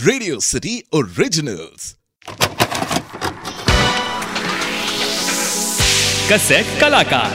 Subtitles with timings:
[0.00, 1.96] Radio city originals
[6.32, 7.30] cassette कलाकार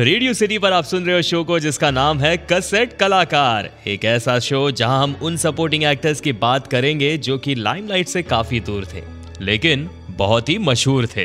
[0.00, 4.04] radio city पर आप सुन रहे हो शो को, जिसका नाम है कसेट कलाकार एक
[4.04, 8.60] ऐसा शो जहाँ हम उन सपोर्टिंग एक्टर्स की बात करेंगे जो कि लाइमलाइट से काफ़ी
[8.60, 9.02] दूर थे,
[9.40, 11.24] लेकिन बहुत ही मशहूर थे।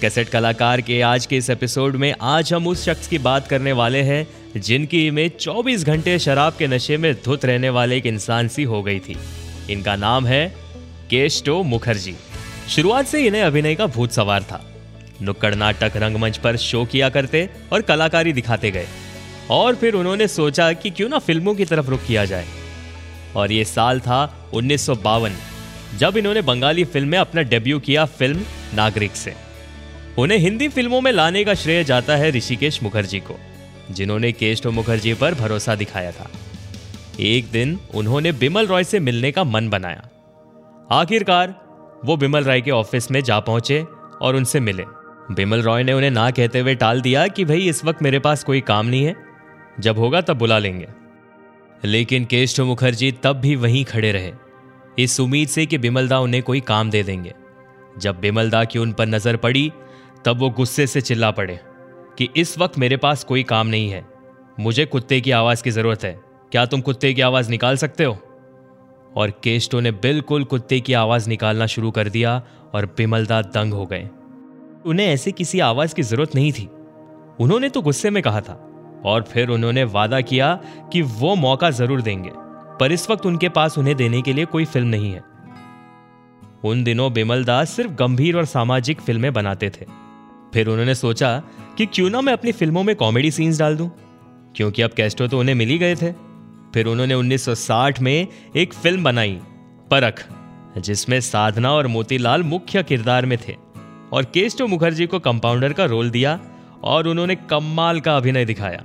[0.00, 3.72] कैसेट कलाकार के आज के इस एपिसोड में आज हम उस शख्स की बात करने
[3.72, 8.48] वाले हैं जिनकी इमेज 24 घंटे शराब के नशे में धुत रहने वाले एक इंसान
[8.48, 9.16] सी हो गई थी।
[9.70, 10.54] इनका नाम है
[11.10, 12.14] केस्टो मुखर्जी।
[12.68, 14.74] शुरुआत से इन्हें अभिनय का भूत सवार था।
[15.22, 18.86] नुक्कड़ नाटक रंगमंच पर शो किया करते और कलाकारी दिखाते गए।
[19.50, 22.46] और फिर उन्होंने सोचा कि क्यों ना फ़िल्मों की तरफ़ रुख किया जाए।
[23.36, 25.32] और ये साल था उन्नीस सौ बावन,
[25.98, 28.40] जब इन्होंने बंगाली फ़िल्म में अपना डेब्यू किया फ़िल्म
[28.74, 29.34] नागरिक से।
[30.18, 33.38] उन्हें हिंदी फ़िल्मों में लाने का श्रेय जाता है ऋषिकेश मुखर्जी को।
[33.90, 36.30] जिन्होंने केशव मुखर्जी पर भरोसा दिखाया था।
[37.20, 40.08] एक दिन उन्होंने बिमल रॉय से मिलने का मन बनाया।
[40.92, 41.68] आखिरकार
[42.04, 43.86] वो बिमल राय के ऑफ़िस में जा पहुँचे
[44.22, 44.84] और उनसे मिले।
[45.30, 48.44] बिमल रॉय ने उन्हें ना कहते हुए टाल दिया कि भाई, इस वक्त मेरे पास
[48.44, 49.14] कोई काम नहीं है।
[49.80, 50.88] जब होगा तब बुला लेंगे।
[51.84, 54.32] लेकिन केशव मुखर्जी तब भी वहीं खड़े रहे।
[54.98, 57.34] इस उम्मीद से कि बिमलदा उन्हें कोई काम दे देंगे।
[57.98, 59.72] जब बिमलदा की उन पर नज़र पड़ी,
[60.24, 61.60] तब वो गुस्से से चिल्ला पड़े।
[62.18, 64.04] कि इस वक्त मेरे पास कोई काम नहीं है।
[64.60, 66.20] मुझे कुत्ते की आवाज़ की ज़रूरत है।
[66.52, 68.18] क्या तुम कुत्ते की आवाज़ निकाल सकते हो?
[69.16, 72.42] और केस्टो ने बिल्कुल कुत्ते की आवाज़ निकालना शुरू कर दिया
[72.74, 74.08] और बिमलदा दंग हो गए।
[74.86, 76.68] उन्हें ऐसे किसी आवाज़ की ज़रूरत नहीं थी।
[77.40, 78.54] उन्होंने तो गुस्से में कहा था
[79.04, 80.54] और फिर उन्होंने वादा किया
[80.92, 82.30] कि वो मौका ज़रूर देंगे,
[82.80, 85.22] पर इस वक्त उनके पास उन्हें देने के लिए कोई फ़िल्म नहीं है।
[86.64, 90.07] उन दिनों बिमल दास सिर्फ़ गंभीर और सामाजिक फ़िल्में बनाते थे।
[90.54, 91.42] फिर उन्होंने सोचा
[91.78, 93.90] कि क्यों ना मैं अपनी फ़िल्मों में कॉमेडी सीन्स डाल दूँ?
[94.56, 96.12] क्योंकि अब कैस्टो तो उन्हें मिल ही गए थे।
[96.74, 99.40] फिर उन्होंने 1960 में एक फ़िल्म बनाई,
[99.90, 100.28] परख,
[100.78, 103.56] जिसमें साधना और मोतीलाल मुख्य किरदार में थे
[104.12, 106.40] और केस्टो मुखर्जी को कंपाउंडर का रोल दिया
[106.84, 108.84] और उन्होंने कमाल का अभिनय दिखाया।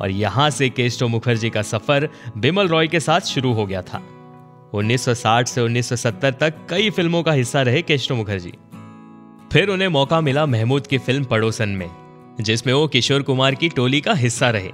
[0.00, 4.02] और यहाँ से केस्टो मुखर्जी का सफ़र बिमल रॉय के साथ शुरू हो गया था।
[4.74, 8.52] 1960 से 1970 तक कई फ़िल्मों का हिस्सा रहे केस्टो मुखर्जी।
[9.50, 11.90] फिर उन्हें मौका मिला महमूद की फ़िल्म पड़ोसन में,
[12.40, 14.70] जिसमें वो किशोर कुमार की टोली का हिस्सा रहे।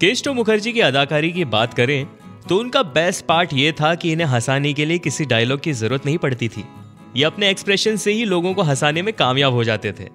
[0.00, 2.06] केस्टो मुखर्जी की अदाकारी की बात करें
[2.48, 6.06] तो उनका बेस्ट पार्ट ये था कि इन्हें हंसाने के लिए किसी डायलॉग की ज़रूरत
[6.06, 6.64] नहीं पड़ती थी।
[7.16, 10.08] ये अपने एक्सप्रेशन से ही लोगों को हंसाने में कामयाब हो जाते थे।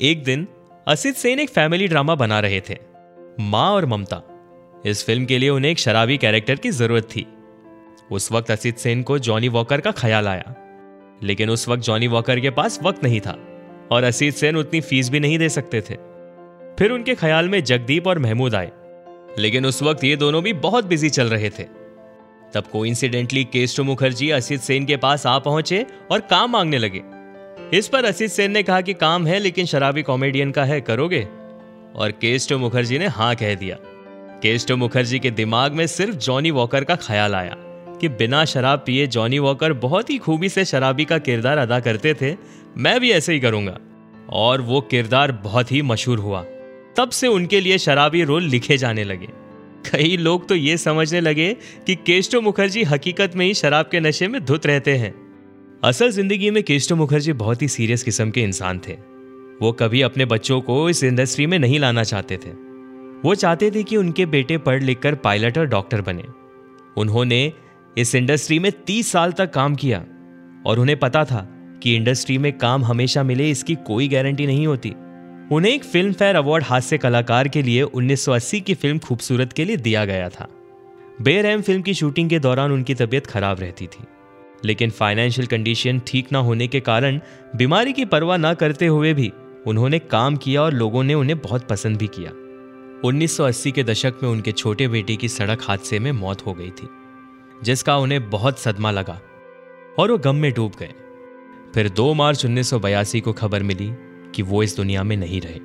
[0.00, 0.46] एक दिन,
[0.86, 2.76] असित सेन एक फैमिली ड्रामा बना रहे थे,
[3.40, 4.20] माँ और ममता।
[4.86, 7.26] इस फ़िल्म के लिए उन्हें एक शराबी कैरेक्टर की ज़रूरत थी।
[8.10, 10.54] उस वक्त असित सेन को जॉनी वॉकर का ख्याल आया।
[11.22, 13.38] लेकिन उस वक्त जॉनी वॉकर के पास वक्त नहीं था
[13.90, 15.94] और असीत सेन उतनी फ़ीस भी नहीं दे सकते थे।
[16.78, 18.70] फिर उनके ख्याल में जगदीप और महमूद आए।
[19.38, 21.62] लेकिन उस वक्त ये दोनों भी बहुत बिज़ी चल रहे थे।
[22.54, 27.02] तब को इंसिडेंटली केस्टो मुखर्जी असित सेन के पास आ पहुँचे और काम मांगने लगे।
[27.78, 31.28] इस पर असित सेन ने कहा कि काम है, लेकिन शराबी कॉमेडियन का है, करोगे?
[31.96, 33.76] और केस्टो मुखर्जी ने हाँ कह दिया।
[34.42, 37.56] केस्टो मुखर्जी के दिमाग में सिर्फ़ जॉनी वॉकर का ख्याल आया।
[38.00, 42.14] कि बिना शराब पिए जॉनी वॉकर बहुत ही खूबी से शराबी का किरदार अदा करते
[42.14, 42.34] थे,
[42.76, 43.78] मैं भी ऐसे ही करूँगा।
[44.28, 46.42] और वो किरदार बहुत ही मशहूर हुआ।
[46.96, 49.28] तब से उनके लिए शराबी रोल लिखे जाने लगे।
[49.92, 51.52] कई लोग तो ये समझने लगे
[51.86, 55.14] कि केस्टो मुखर्जी हकीकत में ही शराब के नशे में धुत रहते हैं।
[55.84, 58.92] असल ज़िंदगी में केस्टो मुखर्जी बहुत ही सीरियस किस्म के इंसान थे।
[59.62, 62.50] वो कभी अपने बच्चों को इस इंडस्ट्री में नहीं लाना चाहते थे।
[63.24, 66.24] वो चाहते थे कि उनके बेटे पढ़ लिख कर पायलट और डॉक्टर बने।
[66.96, 67.52] उन्होंने
[67.98, 70.04] इस इंडस्ट्री में तीस साल तक काम किया
[70.66, 71.48] और उन्हें पता था
[71.82, 74.90] कि इंडस्ट्री में काम हमेशा मिले, इसकी कोई गारंटी नहीं होती।
[75.52, 79.76] उन्हें एक फ़िल्म फेयर अवार्ड हास्य कलाकार के लिए 1980 की फ़िल्म खूबसूरत के लिए
[79.76, 80.48] दिया गया था।
[81.22, 84.04] बेरहम फ़िल्म की शूटिंग के दौरान उनकी तबीयत खराब रहती थी।
[84.64, 87.20] लेकिन फाइनेंशियल कंडीशन ठीक ना होने के कारण,
[87.56, 89.32] बीमारी की परवाह ना करते हुए भी
[89.66, 92.30] उन्होंने काम किया और लोगों ने उन्हें बहुत पसंद भी किया।
[93.08, 96.88] 1980 के दशक में उनके छोटे बेटे की सड़क हादसे में मौत हो गई थी।
[97.62, 99.20] जिसका उन्हें बहुत सदमा लगा,
[99.98, 100.92] और वो गम में डूब गए।
[101.74, 103.90] फिर 2 मार्च उन्नीस सौ बयासी को खबर मिली
[104.34, 105.58] कि वो इस दुनिया में नहीं रहे।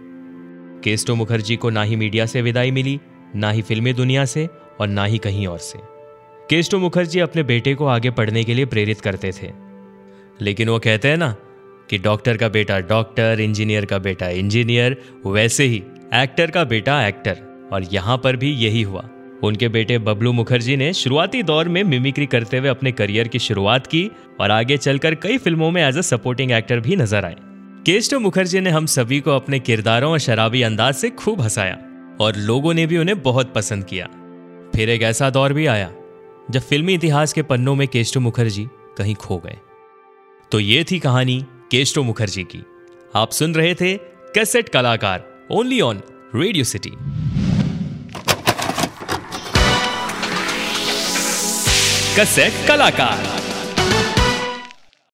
[0.83, 2.99] केस्टो मुखर्जी को ना ही मीडिया से विदाई मिली,
[3.35, 4.47] ना ही फिल्मी दुनिया से,
[4.79, 5.79] और ना ही कहीं और से।
[6.49, 9.51] केस्टो मुखर्जी अपने बेटे को आगे पढ़ने के लिए प्रेरित करते थे।
[10.41, 11.35] लेकिन वो कहते हैं ना
[11.89, 15.83] कि डॉक्टर का बेटा डॉक्टर, इंजीनियर का बेटा इंजीनियर, वैसे ही
[16.13, 17.37] एक्टर का बेटा एक्टर,
[17.73, 19.09] और यहाँ पर भी यही हुआ।
[19.43, 23.87] उनके बेटे बबलू मुखर्जी ने शुरुआती दौर में मिमिक्री करते हुए अपने करियर की शुरुआत
[23.87, 24.09] की
[24.41, 27.35] और आगे चलकर कई फ़िल्मों में एज अ सपोर्टिंग एक्टर भी नज़र आए।
[27.85, 31.77] केस्टो मुखर्जी ने हम सभी को अपने किरदारों और शराबी अंदाज से खूब हंसाया
[32.21, 34.07] और लोगों ने भी उन्हें बहुत पसंद किया।
[34.75, 35.91] फिर एक ऐसा दौर भी आया,
[36.51, 39.57] जब फिल्मी इतिहास के पन्नों में केस्टो मुखर्जी कहीं खो गए।
[40.51, 42.63] तो ये थी कहानी केस्टो मुखर्जी की।
[43.15, 43.95] आप सुन रहे थे
[44.35, 46.01] कैसेट कलाकार only on
[46.35, 46.91] radio city
[52.15, 53.23] cassette कलाकार